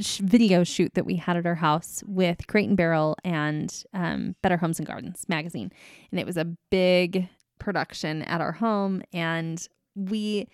sh- 0.00 0.18
video 0.18 0.64
shoot 0.64 0.94
that 0.94 1.06
we 1.06 1.16
had 1.16 1.36
at 1.36 1.46
our 1.46 1.54
house 1.56 2.02
with 2.06 2.46
Crate 2.46 2.68
and 2.68 2.76
Barrel 2.76 3.16
and 3.24 3.72
um, 3.94 4.34
Better 4.42 4.56
Homes 4.56 4.78
and 4.78 4.86
Gardens 4.86 5.24
magazine. 5.28 5.70
And 6.10 6.18
it 6.18 6.26
was 6.26 6.36
a 6.36 6.44
big 6.70 7.28
production 7.58 8.22
at 8.22 8.40
our 8.40 8.52
home. 8.52 9.02
And 9.12 9.66
we, 9.94 10.48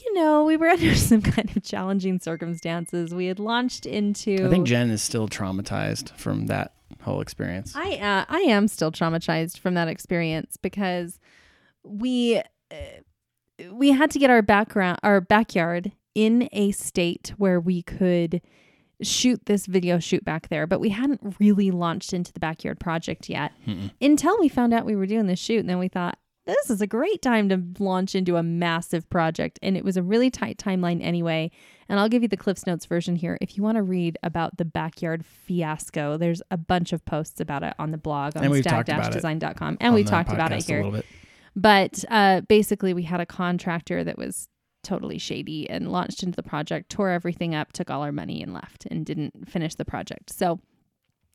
you 0.00 0.14
know, 0.14 0.44
we 0.44 0.56
were 0.56 0.68
under 0.70 0.94
some 0.94 1.22
kind 1.22 1.54
of 1.56 1.62
challenging 1.62 2.18
circumstances. 2.20 3.14
We 3.14 3.26
had 3.26 3.38
launched 3.38 3.86
into. 3.86 4.46
I 4.46 4.50
think 4.50 4.66
Jen 4.66 4.90
is 4.90 5.02
still 5.02 5.28
traumatized 5.28 6.10
from 6.16 6.46
that 6.46 6.74
whole 7.02 7.20
experience. 7.20 7.74
I 7.74 7.94
uh, 7.96 8.24
I 8.28 8.40
am 8.40 8.68
still 8.68 8.92
traumatized 8.92 9.58
from 9.58 9.74
that 9.74 9.88
experience 9.88 10.56
because 10.56 11.18
we 11.82 12.40
uh, 12.70 12.74
we 13.70 13.90
had 13.90 14.10
to 14.12 14.18
get 14.18 14.30
our 14.30 14.42
background 14.42 14.98
our 15.02 15.20
backyard 15.20 15.92
in 16.14 16.48
a 16.52 16.72
state 16.72 17.32
where 17.36 17.58
we 17.60 17.82
could 17.82 18.42
shoot 19.02 19.46
this 19.46 19.66
video 19.66 19.98
shoot 19.98 20.24
back 20.24 20.48
there, 20.48 20.66
but 20.66 20.80
we 20.80 20.90
hadn't 20.90 21.36
really 21.40 21.70
launched 21.70 22.12
into 22.12 22.32
the 22.32 22.40
backyard 22.40 22.78
project 22.78 23.28
yet 23.28 23.52
Mm-mm. 23.66 23.90
until 24.00 24.38
we 24.38 24.48
found 24.48 24.72
out 24.72 24.86
we 24.86 24.96
were 24.96 25.06
doing 25.06 25.26
this 25.26 25.40
shoot. 25.40 25.60
And 25.60 25.68
then 25.68 25.78
we 25.78 25.88
thought, 25.88 26.18
this 26.44 26.70
is 26.70 26.80
a 26.80 26.86
great 26.86 27.22
time 27.22 27.48
to 27.48 27.62
launch 27.78 28.14
into 28.14 28.36
a 28.36 28.42
massive 28.42 29.08
project. 29.08 29.58
And 29.62 29.76
it 29.76 29.84
was 29.84 29.96
a 29.96 30.02
really 30.02 30.30
tight 30.30 30.58
timeline 30.58 31.02
anyway. 31.02 31.50
And 31.88 32.00
I'll 32.00 32.08
give 32.08 32.22
you 32.22 32.28
the 32.28 32.36
Cliffs 32.36 32.66
Notes 32.66 32.86
version 32.86 33.16
here. 33.16 33.38
If 33.40 33.56
you 33.56 33.62
want 33.62 33.76
to 33.76 33.82
read 33.82 34.18
about 34.22 34.56
the 34.56 34.64
backyard 34.64 35.24
fiasco, 35.24 36.16
there's 36.16 36.42
a 36.50 36.56
bunch 36.56 36.92
of 36.92 37.04
posts 37.04 37.40
about 37.40 37.62
it 37.62 37.74
on 37.78 37.90
the 37.90 37.98
blog 37.98 38.36
on 38.36 38.44
And 38.44 38.52
we've 38.52 38.64
talked 38.64 38.88
about 38.88 39.14
it 39.14 39.20
stagg-design.com. 39.20 39.78
And 39.80 39.94
we 39.94 40.02
the 40.02 40.10
talked 40.10 40.32
about 40.32 40.52
it 40.52 40.64
here. 40.64 41.02
But 41.54 42.04
uh, 42.10 42.40
basically, 42.42 42.94
we 42.94 43.02
had 43.02 43.20
a 43.20 43.26
contractor 43.26 44.02
that 44.04 44.16
was 44.18 44.48
totally 44.82 45.18
shady 45.18 45.68
and 45.68 45.92
launched 45.92 46.22
into 46.22 46.34
the 46.34 46.42
project, 46.42 46.90
tore 46.90 47.10
everything 47.10 47.54
up, 47.54 47.72
took 47.72 47.90
all 47.90 48.02
our 48.02 48.10
money, 48.10 48.42
and 48.42 48.52
left 48.52 48.86
and 48.86 49.06
didn't 49.06 49.48
finish 49.48 49.74
the 49.74 49.84
project. 49.84 50.30
So 50.30 50.60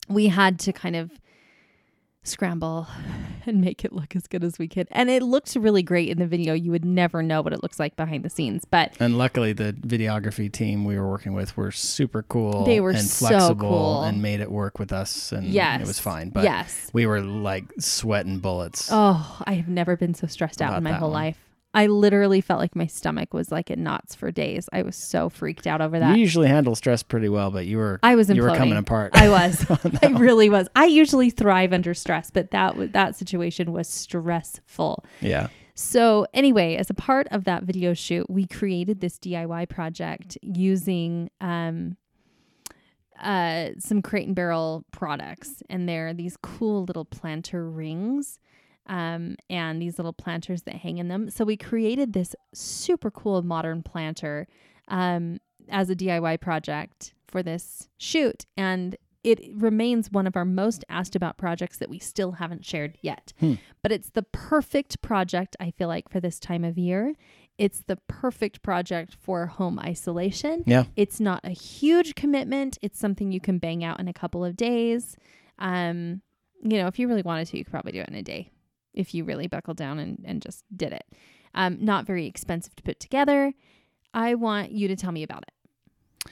we 0.10 0.28
had 0.28 0.60
to 0.62 0.74
kind 0.74 0.96
of 0.96 1.12
scramble 2.28 2.88
and 3.46 3.62
make 3.62 3.84
it 3.86 3.94
look 3.94 4.16
as 4.16 4.28
good 4.28 4.44
as 4.44 4.60
we 4.60 4.68
could. 4.68 4.88
And 4.92 5.10
it 5.10 5.24
looked 5.24 5.56
really 5.56 5.84
great 5.84 6.10
in 6.10 6.20
the 6.20 6.28
video. 6.28 6.54
You 6.54 6.72
would 6.72 6.86
never 6.86 7.24
know 7.24 7.42
what 7.42 7.54
it 7.54 7.64
looks 7.64 7.80
like 7.80 7.96
behind 7.96 8.24
the 8.24 8.30
scenes. 8.30 8.66
But 8.66 8.96
And 9.00 9.18
luckily, 9.18 9.54
the 9.54 9.74
videography 9.74 10.52
team 10.52 10.86
we 10.86 10.98
were 11.00 11.10
working 11.10 11.34
with 11.34 11.56
were 11.56 11.72
super 11.72 12.24
cool. 12.24 12.66
They 12.66 12.80
were 12.80 12.92
and 12.92 13.02
so 13.02 13.28
flexible 13.28 13.70
cool. 13.70 14.04
and 14.04 14.22
made 14.22 14.40
it 14.42 14.52
work 14.52 14.80
with 14.80 14.92
us, 14.92 15.32
and 15.32 15.48
yes, 15.48 15.82
it 15.82 15.88
was 15.88 16.00
fine. 16.00 16.30
But 16.30 16.44
yes. 16.44 16.90
we 16.94 17.06
were 17.06 17.22
like 17.22 17.66
sweating 17.80 18.40
bullets. 18.40 18.90
Oh, 18.92 19.42
I 19.46 19.54
have 19.54 19.68
never 19.68 19.96
been 19.96 20.14
so 20.14 20.28
stressed 20.28 20.62
out 20.62 20.78
in 20.78 20.84
my 20.84 20.92
whole 20.92 21.10
one. 21.10 21.24
life. 21.24 21.47
I 21.74 21.88
literally 21.88 22.42
felt 22.42 22.60
like 22.60 22.76
my 22.76 22.88
stomach 22.88 23.34
was 23.34 23.52
like 23.52 23.70
in 23.70 23.84
knots 23.84 24.16
for 24.16 24.32
days. 24.32 24.68
I 24.74 24.82
was 24.82 24.96
so 24.96 25.30
freaked 25.30 25.68
out 25.68 25.82
over 25.82 26.00
that. 26.00 26.16
you 26.16 26.22
usually 26.22 26.48
handle 26.48 26.76
stress 26.76 27.04
pretty 27.04 27.30
well, 27.30 27.52
but 27.52 27.66
you 27.66 27.78
were 27.78 28.00
I 28.02 28.16
was 28.16 28.30
you 28.30 28.42
were 28.42 28.56
coming 28.56 28.78
apart. 28.78 29.12
I 29.16 29.30
was. 29.30 29.66
Oh, 29.70 29.78
I 30.02 30.08
really 30.08 30.50
was. 30.50 30.68
I 30.76 30.86
usually 30.86 31.30
thrive 31.30 31.74
under 31.74 31.94
stress, 31.94 32.32
but 32.32 32.52
that 32.52 32.70
w- 32.70 32.90
that 32.94 33.16
situation 33.16 33.72
was 33.72 33.88
stressful. 33.88 35.06
yeah. 35.22 35.48
So 35.76 36.26
anyway, 36.34 36.76
as 36.78 36.90
a 36.90 36.96
part 36.96 37.28
of 37.30 37.44
that 37.44 37.62
video 37.64 37.94
shoot, 37.94 38.28
we 38.30 38.48
created 38.48 39.00
this 39.00 39.20
DIY 39.20 39.70
project 39.70 40.36
using 40.42 41.30
um, 41.40 41.98
uh, 43.22 43.70
some 43.78 44.02
Crate 44.02 44.26
and 44.26 44.36
Barrel 44.36 44.86
products, 44.92 45.62
and 45.70 45.88
they're 45.88 46.16
these 46.16 46.36
cool 46.42 46.84
little 46.86 47.06
planter 47.06 47.70
rings. 47.70 48.40
Um, 48.88 49.36
and 49.50 49.82
these 49.82 50.00
little 50.00 50.14
planters 50.14 50.62
that 50.64 50.76
hang 50.76 50.98
in 50.98 51.10
them. 51.10 51.30
So 51.30 51.44
we 51.44 51.58
created 51.58 52.14
this 52.14 52.36
super 52.54 53.12
cool 53.12 53.42
modern 53.42 53.84
planter 53.84 54.48
um, 54.88 55.40
as 55.68 55.90
a 55.90 55.96
DIY 55.96 56.40
project 56.40 57.14
for 57.28 57.44
this 57.44 57.90
shoot, 57.98 58.46
and 58.56 58.96
it 59.24 59.42
remains 59.54 60.10
one 60.10 60.26
of 60.26 60.38
our 60.38 60.46
most 60.46 60.86
asked 60.88 61.16
about 61.16 61.38
projects 61.38 61.78
that 61.80 61.90
we 61.90 62.00
still 62.00 62.34
haven't 62.34 62.66
shared 62.66 62.98
yet. 63.02 63.34
Hmm. 63.42 63.56
But 63.84 63.92
it's 63.92 64.10
the 64.12 64.24
perfect 64.24 65.02
project, 65.02 65.58
I 65.60 65.72
feel 65.72 65.90
like, 65.90 66.10
for 66.10 66.22
this 66.22 66.40
time 66.40 66.64
of 66.64 66.78
year. 66.78 67.14
It's 67.58 67.82
the 67.82 67.98
perfect 68.08 68.62
project 68.62 69.18
for 69.20 69.48
home 69.48 69.80
isolation. 69.80 70.64
Yeah. 70.66 70.86
It's 70.96 71.20
not 71.20 71.42
a 71.44 71.50
huge 71.50 72.16
commitment. 72.16 72.78
It's 72.82 73.00
something 73.00 73.32
you 73.32 73.42
can 73.42 73.58
bang 73.58 73.84
out 73.84 74.00
in 74.00 74.08
a 74.08 74.14
couple 74.14 74.46
of 74.46 74.56
days. 74.56 75.18
Um, 75.60 76.22
you 76.64 76.78
know, 76.78 76.88
if 76.88 76.98
you 76.98 77.08
really 77.10 77.24
wanted 77.24 77.48
to, 77.48 77.58
you 77.58 77.66
could 77.66 77.72
probably 77.72 77.92
do 77.92 78.02
it 78.02 78.08
in 78.08 78.16
a 78.16 78.24
day 78.24 78.52
if 78.98 79.14
you 79.14 79.24
really 79.24 79.48
buckled 79.48 79.78
down 79.78 80.00
and, 80.00 80.24
and 80.26 80.42
just 80.42 80.64
did 80.76 80.92
it. 80.92 81.06
Um, 81.54 81.78
not 81.80 82.06
very 82.06 82.26
expensive 82.26 82.76
to 82.76 82.84
put 82.84 83.00
together. 83.00 83.54
I 84.14 84.36
want 84.36 84.72
you 84.72 84.88
to 84.88 84.96
tell 84.96 85.12
me 85.12 85.24
about 85.24 85.44
it. 85.44 86.32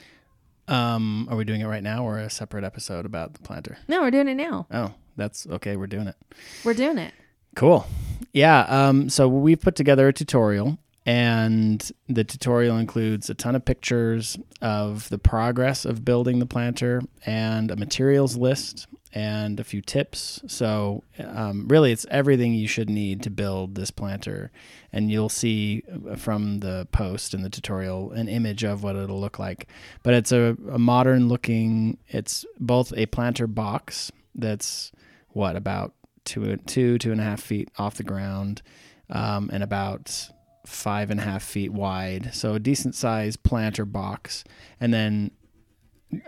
Um, 0.68 1.28
are 1.30 1.36
we 1.36 1.44
doing 1.44 1.60
it 1.60 1.66
right 1.66 1.82
now 1.82 2.04
or 2.04 2.18
a 2.18 2.28
separate 2.28 2.64
episode 2.64 3.06
about 3.06 3.34
the 3.34 3.40
planter? 3.40 3.78
No, 3.86 4.02
we're 4.02 4.10
doing 4.10 4.28
it 4.28 4.34
now. 4.34 4.66
Oh, 4.70 4.94
that's 5.16 5.46
okay. 5.46 5.76
We're 5.76 5.86
doing 5.86 6.08
it. 6.08 6.16
We're 6.64 6.74
doing 6.74 6.98
it. 6.98 7.14
Cool. 7.54 7.86
Yeah. 8.32 8.62
Um, 8.62 9.08
so 9.08 9.28
we've 9.28 9.60
put 9.60 9.76
together 9.76 10.08
a 10.08 10.12
tutorial, 10.12 10.78
and 11.06 11.92
the 12.08 12.24
tutorial 12.24 12.76
includes 12.76 13.30
a 13.30 13.34
ton 13.34 13.54
of 13.54 13.64
pictures 13.64 14.36
of 14.60 15.08
the 15.08 15.18
progress 15.18 15.84
of 15.84 16.04
building 16.04 16.40
the 16.40 16.46
planter 16.46 17.00
and 17.24 17.70
a 17.70 17.76
materials 17.76 18.36
list 18.36 18.88
and 19.12 19.60
a 19.60 19.64
few 19.64 19.80
tips. 19.80 20.42
So, 20.48 21.04
um, 21.18 21.68
really, 21.68 21.92
it's 21.92 22.04
everything 22.10 22.52
you 22.52 22.66
should 22.66 22.90
need 22.90 23.22
to 23.22 23.30
build 23.30 23.76
this 23.76 23.90
planter. 23.90 24.50
And 24.92 25.10
you'll 25.10 25.28
see 25.28 25.84
from 26.16 26.58
the 26.58 26.88
post 26.90 27.32
and 27.32 27.44
the 27.44 27.50
tutorial 27.50 28.10
an 28.10 28.28
image 28.28 28.64
of 28.64 28.82
what 28.82 28.96
it'll 28.96 29.20
look 29.20 29.38
like. 29.38 29.68
But 30.02 30.14
it's 30.14 30.32
a, 30.32 30.56
a 30.70 30.78
modern 30.78 31.28
looking, 31.28 31.98
it's 32.08 32.44
both 32.58 32.92
a 32.96 33.06
planter 33.06 33.46
box 33.46 34.10
that's 34.34 34.90
what, 35.30 35.54
about 35.54 35.94
two, 36.24 36.56
two, 36.66 36.98
two 36.98 37.12
and 37.12 37.20
a 37.20 37.24
half 37.24 37.40
feet 37.40 37.70
off 37.78 37.94
the 37.94 38.02
ground, 38.02 38.60
um, 39.08 39.48
and 39.52 39.62
about 39.62 40.28
five 40.66 41.10
and 41.10 41.20
a 41.20 41.22
half 41.22 41.42
feet 41.42 41.72
wide. 41.72 42.34
So 42.34 42.54
a 42.54 42.58
decent 42.58 42.94
sized 42.94 43.42
planter 43.42 43.84
box. 43.84 44.44
And 44.80 44.92
then 44.92 45.30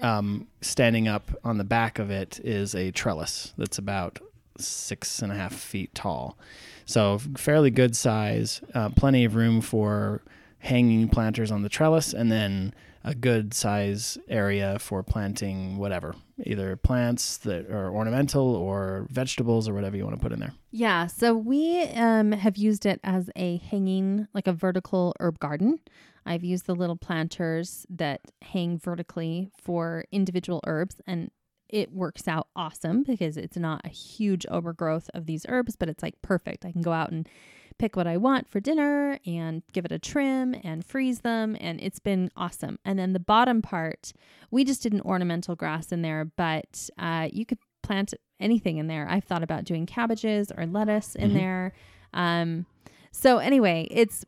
um, 0.03 0.49
standing 0.61 1.09
up 1.09 1.31
on 1.45 1.59
the 1.59 1.65
back 1.65 1.99
of 1.99 2.11
it 2.11 2.41
is 2.43 2.75
a 2.75 2.91
trellis 2.91 3.55
that's 3.57 3.79
about 3.79 4.19
six 4.59 5.23
and 5.23 5.33
a 5.33 5.35
half 5.35 5.55
feet 5.55 5.95
tall. 5.95 6.39
So 6.85 7.19
fairly 7.37 7.71
good 7.71 7.97
size, 7.97 8.61
uh, 8.75 8.91
plenty 8.91 9.25
of 9.25 9.35
room 9.35 9.61
for 9.61 10.23
hanging 10.59 11.09
planters 11.09 11.51
on 11.51 11.63
the 11.63 11.69
trellis, 11.69 12.13
and 12.13 12.31
then 12.31 12.75
a 13.05 13.15
good 13.15 13.55
size 13.55 14.19
area 14.29 14.79
for 14.79 15.03
planting 15.03 15.79
whatever, 15.79 16.15
either 16.45 16.77
plants 16.77 17.39
that 17.39 17.71
are 17.71 17.91
ornamental 17.91 18.55
or 18.55 19.07
vegetables 19.11 19.69
or 19.69 19.73
whatever 19.73 19.97
you 19.97 20.05
want 20.05 20.17
to 20.17 20.21
put 20.21 20.33
in 20.33 20.41
there. 20.41 20.53
Yeah. 20.71 21.07
So 21.07 21.35
we 21.35 21.83
um, 21.95 22.33
have 22.33 22.57
used 22.57 22.87
it 22.87 23.01
as 23.05 23.31
a 23.37 23.59
hanging, 23.59 24.29
like 24.35 24.47
a 24.47 24.53
vertical 24.53 25.15
herb 25.21 25.39
garden. 25.39 25.79
I've 26.27 26.45
used 26.45 26.67
the 26.67 26.75
little 26.75 26.97
planters 26.97 27.87
that 27.89 28.21
hang 28.43 28.79
vertically 28.79 29.51
for 29.63 30.05
individual 30.13 30.61
herbs, 30.67 31.01
and 31.07 31.31
it 31.69 31.93
works 31.93 32.27
out 32.29 32.49
awesome 32.57 33.05
because 33.05 33.37
it's 33.37 33.57
not 33.57 33.81
a 33.85 33.91
huge 33.91 34.45
overgrowth 34.51 35.09
of 35.15 35.27
these 35.27 35.47
herbs, 35.49 35.77
but 35.77 35.89
it's 35.89 36.03
like 36.03 36.21
perfect. 36.21 36.65
I 36.65 36.73
can 36.73 36.83
go 36.83 36.93
out 36.93 37.11
and 37.11 37.29
pick 37.79 37.97
what 37.97 38.07
I 38.07 38.17
want 38.17 38.49
for 38.49 38.61
dinner 38.61 39.19
and 39.27 39.63
give 39.73 39.85
it 39.85 39.93
a 39.93 39.99
trim 39.99 40.55
and 40.65 40.85
freeze 40.85 41.21
them, 41.21 41.57
and 41.61 41.81
it's 41.81 41.99
been 42.01 42.31
awesome. 42.37 42.79
And 42.85 42.99
then 42.99 43.13
the 43.13 43.21
bottom 43.21 43.63
part, 43.63 44.13
we 44.51 44.65
just 44.65 44.83
did 44.83 44.93
an 44.93 45.01
ornamental 45.03 45.55
grass 45.57 45.93
in 45.93 46.03
there, 46.03 46.25
but 46.25 46.91
uh, 46.99 47.29
you 47.33 47.47
could 47.47 47.59
plant 47.83 48.15
anything 48.41 48.79
in 48.79 48.87
there. 48.89 49.07
I've 49.09 49.25
thought 49.25 49.43
about 49.43 49.65
doing 49.65 49.87
cabbages 49.87 50.51
or 50.57 50.67
lettuce 50.67 51.15
in 51.15 51.31
Mhm. 51.31 51.35
there. 51.35 51.73
Um, 52.13 52.67
so 53.13 53.39
anyway, 53.39 53.87
it's 53.91 54.25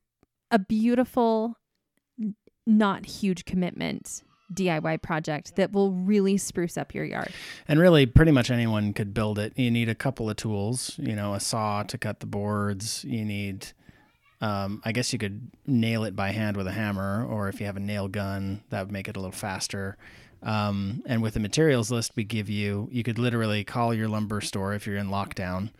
a 0.50 0.58
beautiful, 0.58 1.56
not 2.66 3.06
huge 3.06 3.44
commitment 3.44 4.22
DIY 4.52 5.02
project 5.02 5.56
that 5.56 5.72
will 5.72 5.92
really 5.92 6.36
spruce 6.36 6.76
up 6.76 6.94
your 6.94 7.04
yard. 7.04 7.32
And 7.68 7.78
really, 7.80 8.06
pretty 8.06 8.32
much 8.32 8.50
anyone 8.50 8.92
could 8.92 9.14
build 9.14 9.38
it. 9.38 9.52
You 9.56 9.70
need 9.70 9.88
a 9.88 9.94
couple 9.94 10.28
of 10.28 10.36
tools, 10.36 10.98
you 10.98 11.14
know, 11.14 11.34
a 11.34 11.40
saw 11.40 11.82
to 11.84 11.98
cut 11.98 12.20
the 12.20 12.26
boards. 12.26 13.04
You 13.04 13.24
need, 13.24 13.68
um, 14.40 14.82
I 14.84 14.92
guess 14.92 15.12
you 15.12 15.18
could 15.18 15.50
nail 15.66 16.04
it 16.04 16.16
by 16.16 16.30
hand 16.30 16.56
with 16.56 16.66
a 16.66 16.72
hammer, 16.72 17.24
or 17.24 17.48
if 17.48 17.60
you 17.60 17.66
have 17.66 17.76
a 17.76 17.80
nail 17.80 18.08
gun, 18.08 18.62
that 18.70 18.82
would 18.82 18.92
make 18.92 19.08
it 19.08 19.16
a 19.16 19.20
little 19.20 19.32
faster. 19.32 19.96
Um, 20.42 21.02
and 21.06 21.22
with 21.22 21.34
the 21.34 21.40
materials 21.40 21.90
list 21.90 22.12
we 22.16 22.24
give 22.24 22.48
you, 22.48 22.88
you 22.90 23.02
could 23.02 23.18
literally 23.18 23.62
call 23.64 23.92
your 23.92 24.08
lumber 24.08 24.40
store 24.40 24.74
if 24.74 24.86
you're 24.86 24.96
in 24.96 25.08
lockdown. 25.08 25.70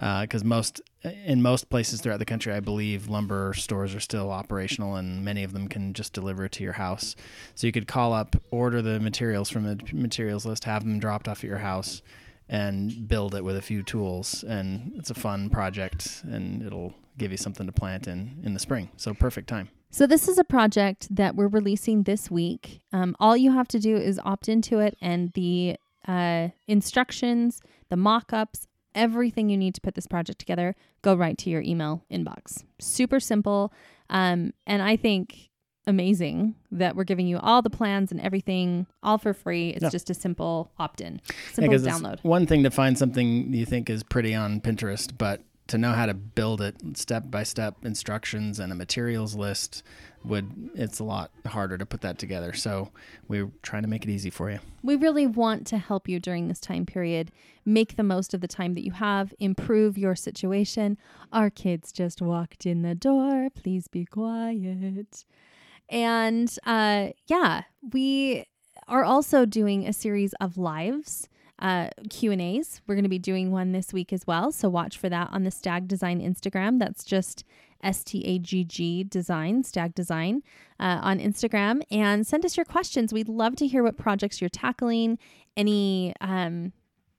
Because 0.00 0.44
most, 0.44 0.80
in 1.02 1.42
most 1.42 1.68
places 1.68 2.00
throughout 2.00 2.20
the 2.20 2.24
country, 2.24 2.54
I 2.54 2.60
believe 2.60 3.08
lumber 3.08 3.52
stores 3.54 3.94
are 3.94 4.00
still 4.00 4.30
operational, 4.30 4.96
and 4.96 5.22
many 5.22 5.44
of 5.44 5.52
them 5.52 5.68
can 5.68 5.92
just 5.92 6.14
deliver 6.14 6.48
to 6.48 6.64
your 6.64 6.72
house. 6.72 7.14
So 7.54 7.66
you 7.66 7.72
could 7.72 7.86
call 7.86 8.14
up, 8.14 8.34
order 8.50 8.80
the 8.80 8.98
materials 8.98 9.50
from 9.50 9.64
the 9.64 9.78
materials 9.92 10.46
list, 10.46 10.64
have 10.64 10.84
them 10.84 10.98
dropped 11.00 11.28
off 11.28 11.44
at 11.44 11.48
your 11.48 11.58
house, 11.58 12.00
and 12.48 13.06
build 13.06 13.34
it 13.34 13.44
with 13.44 13.56
a 13.56 13.62
few 13.62 13.82
tools. 13.82 14.42
And 14.42 14.92
it's 14.96 15.10
a 15.10 15.14
fun 15.14 15.50
project, 15.50 16.22
and 16.24 16.62
it'll 16.62 16.94
give 17.18 17.30
you 17.30 17.36
something 17.36 17.66
to 17.66 17.72
plant 17.72 18.08
in 18.08 18.40
in 18.42 18.54
the 18.54 18.60
spring. 18.60 18.88
So 18.96 19.12
perfect 19.12 19.48
time. 19.48 19.68
So, 19.92 20.06
this 20.06 20.28
is 20.28 20.38
a 20.38 20.44
project 20.44 21.14
that 21.14 21.34
we're 21.34 21.48
releasing 21.48 22.04
this 22.04 22.30
week. 22.30 22.80
Um, 22.92 23.16
all 23.18 23.36
you 23.36 23.50
have 23.52 23.66
to 23.68 23.80
do 23.80 23.96
is 23.96 24.20
opt 24.24 24.48
into 24.48 24.78
it, 24.78 24.96
and 25.02 25.32
the 25.32 25.76
uh, 26.06 26.48
instructions, 26.68 27.60
the 27.88 27.96
mock 27.96 28.32
ups, 28.32 28.68
everything 28.94 29.48
you 29.48 29.56
need 29.56 29.74
to 29.74 29.80
put 29.80 29.94
this 29.94 30.06
project 30.06 30.38
together 30.38 30.74
go 31.02 31.14
right 31.14 31.36
to 31.38 31.50
your 31.50 31.62
email 31.62 32.02
inbox. 32.10 32.64
Super 32.78 33.20
simple. 33.20 33.72
Um, 34.08 34.52
and 34.66 34.82
I 34.82 34.96
think 34.96 35.50
amazing 35.86 36.54
that 36.70 36.94
we're 36.94 37.04
giving 37.04 37.26
you 37.26 37.38
all 37.38 37.62
the 37.62 37.70
plans 37.70 38.12
and 38.12 38.20
everything 38.20 38.86
all 39.02 39.18
for 39.18 39.32
free. 39.32 39.70
It's 39.70 39.82
Yeah. 39.82 39.90
just 39.90 40.10
a 40.10 40.14
simple 40.14 40.70
opt 40.78 41.00
in, 41.00 41.20
simple 41.52 41.72
Yeah, 41.74 41.78
download. 41.80 42.22
One 42.22 42.46
thing 42.46 42.62
to 42.64 42.70
find 42.70 42.96
something 42.98 43.52
you 43.54 43.64
think 43.64 43.88
is 43.88 44.02
pretty 44.02 44.34
on 44.34 44.60
Pinterest, 44.60 45.10
but 45.16 45.42
to 45.70 45.78
know 45.78 45.92
how 45.92 46.04
to 46.04 46.14
build 46.14 46.60
it 46.60 46.74
step 46.94 47.30
by 47.30 47.44
step 47.44 47.76
instructions 47.84 48.58
and 48.58 48.72
a 48.72 48.74
materials 48.74 49.36
list 49.36 49.84
would 50.24 50.70
it's 50.74 50.98
a 50.98 51.04
lot 51.04 51.30
harder 51.46 51.78
to 51.78 51.86
put 51.86 52.00
that 52.00 52.18
together. 52.18 52.52
So 52.52 52.90
we're 53.28 53.50
trying 53.62 53.82
to 53.82 53.88
make 53.88 54.04
it 54.04 54.10
easy 54.10 54.30
for 54.30 54.50
you. 54.50 54.58
We 54.82 54.96
really 54.96 55.26
want 55.26 55.66
to 55.68 55.78
help 55.78 56.08
you 56.08 56.18
during 56.18 56.48
this 56.48 56.60
time 56.60 56.86
period. 56.86 57.30
Make 57.64 57.96
the 57.96 58.02
most 58.02 58.34
of 58.34 58.40
the 58.40 58.48
time 58.48 58.74
that 58.74 58.84
you 58.84 58.92
have, 58.92 59.32
improve 59.38 59.96
your 59.96 60.16
situation. 60.16 60.98
Our 61.32 61.50
kids 61.50 61.92
just 61.92 62.20
walked 62.20 62.66
in 62.66 62.82
the 62.82 62.96
door. 62.96 63.48
Please 63.54 63.86
be 63.86 64.04
quiet. 64.04 65.24
And 65.88 66.54
uh, 66.66 67.10
yeah, 67.28 67.62
we 67.92 68.46
are 68.88 69.04
also 69.04 69.46
doing 69.46 69.86
a 69.86 69.92
series 69.92 70.34
of 70.40 70.58
lives. 70.58 71.28
Uh, 71.60 71.90
Q 72.08 72.32
and 72.32 72.40
A's. 72.40 72.80
We're 72.86 72.94
going 72.94 73.04
to 73.04 73.10
be 73.10 73.18
doing 73.18 73.50
one 73.50 73.72
this 73.72 73.92
week 73.92 74.12
as 74.12 74.26
well, 74.26 74.50
so 74.50 74.68
watch 74.68 74.96
for 74.96 75.10
that 75.10 75.28
on 75.30 75.44
the 75.44 75.50
Stagg 75.50 75.88
Design 75.88 76.20
Instagram. 76.20 76.78
That's 76.78 77.04
just 77.04 77.44
S 77.82 78.02
T 78.02 78.24
A 78.24 78.38
G 78.38 78.64
G 78.64 79.04
Design, 79.04 79.62
Stagg 79.62 79.94
Design, 79.94 80.42
uh, 80.78 81.00
on 81.02 81.18
Instagram, 81.18 81.82
and 81.90 82.26
send 82.26 82.44
us 82.44 82.56
your 82.56 82.64
questions. 82.64 83.12
We'd 83.12 83.28
love 83.28 83.56
to 83.56 83.66
hear 83.66 83.82
what 83.82 83.96
projects 83.96 84.40
you're 84.40 84.50
tackling, 84.50 85.18
any 85.56 86.14
um, 86.20 86.72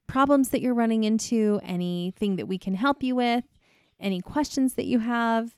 problems 0.08 0.50
that 0.50 0.62
you're 0.62 0.74
running 0.74 1.04
into, 1.04 1.60
anything 1.64 2.36
that 2.36 2.48
we 2.48 2.58
can 2.58 2.76
help 2.76 3.04
you 3.04 3.16
with, 3.16 3.46
any 4.00 4.22
questions 4.22 4.74
that 4.74 4.86
you 4.86 5.00
have. 5.00 5.56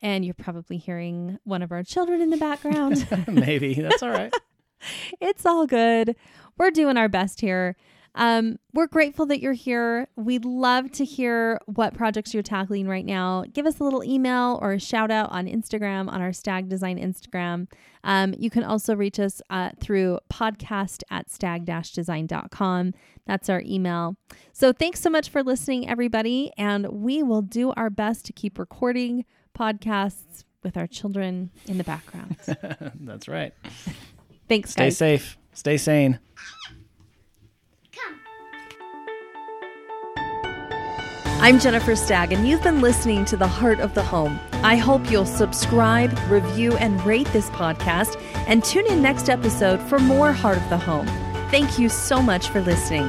And 0.00 0.24
you're 0.24 0.34
probably 0.34 0.76
hearing 0.76 1.38
one 1.44 1.60
of 1.60 1.72
our 1.72 1.82
children 1.82 2.20
in 2.20 2.30
the 2.30 2.36
background. 2.36 3.06
Maybe 3.28 3.74
that's 3.74 4.02
all 4.02 4.10
right. 4.10 4.32
it's 5.20 5.46
all 5.46 5.66
good. 5.66 6.16
We're 6.56 6.70
doing 6.70 6.96
our 6.96 7.08
best 7.08 7.40
here. 7.40 7.76
Um, 8.14 8.58
we're 8.74 8.88
grateful 8.88 9.26
that 9.26 9.40
you're 9.40 9.52
here. 9.52 10.08
We'd 10.16 10.44
love 10.44 10.90
to 10.92 11.04
hear 11.04 11.60
what 11.66 11.94
projects 11.94 12.34
you're 12.34 12.42
tackling 12.42 12.88
right 12.88 13.06
now. 13.06 13.44
Give 13.52 13.64
us 13.64 13.78
a 13.78 13.84
little 13.84 14.02
email 14.02 14.58
or 14.60 14.72
a 14.72 14.80
shout 14.80 15.12
out 15.12 15.30
on 15.30 15.46
Instagram, 15.46 16.10
on 16.10 16.20
our 16.20 16.32
Stagg 16.32 16.68
Design 16.68 16.98
Instagram. 16.98 17.68
Um, 18.02 18.34
you 18.36 18.50
can 18.50 18.64
also 18.64 18.96
reach 18.96 19.20
us 19.20 19.40
uh, 19.50 19.70
through 19.80 20.18
podcast 20.32 21.04
at 21.10 21.30
stagg 21.30 21.64
design.com. 21.64 22.94
That's 23.26 23.48
our 23.48 23.62
email. 23.64 24.16
So 24.52 24.72
thanks 24.72 25.00
so 25.00 25.10
much 25.10 25.28
for 25.28 25.44
listening, 25.44 25.88
everybody. 25.88 26.50
And 26.58 26.88
we 26.88 27.22
will 27.22 27.42
do 27.42 27.72
our 27.76 27.90
best 27.90 28.24
to 28.26 28.32
keep 28.32 28.58
recording 28.58 29.26
podcasts 29.56 30.44
with 30.64 30.76
our 30.76 30.88
children 30.88 31.50
in 31.66 31.78
the 31.78 31.84
background. 31.84 32.36
that's 33.00 33.28
right. 33.28 33.54
Thanks, 34.48 34.70
Stay 34.70 34.84
guys. 34.86 34.96
safe. 34.96 35.38
Stay 35.52 35.76
sane. 35.76 36.18
I'm 41.40 41.60
Jennifer 41.60 41.94
Stagg, 41.94 42.32
and 42.32 42.48
you've 42.48 42.62
been 42.64 42.80
listening 42.80 43.24
to 43.26 43.36
The 43.36 43.46
Heart 43.46 43.78
of 43.78 43.94
the 43.94 44.02
Home. 44.02 44.40
I 44.54 44.76
hope 44.76 45.08
you'll 45.10 45.24
subscribe, 45.24 46.18
review, 46.28 46.76
and 46.78 47.04
rate 47.06 47.28
this 47.28 47.48
podcast, 47.50 48.20
and 48.48 48.64
tune 48.64 48.86
in 48.86 49.00
next 49.00 49.28
episode 49.30 49.80
for 49.82 50.00
more 50.00 50.32
Heart 50.32 50.58
of 50.58 50.68
the 50.68 50.78
Home. 50.78 51.06
Thank 51.50 51.78
you 51.78 51.88
so 51.88 52.20
much 52.20 52.48
for 52.48 52.60
listening. 52.60 53.08